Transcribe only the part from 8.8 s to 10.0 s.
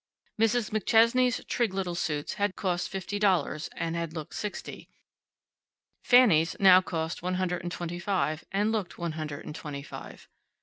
one hundred and twenty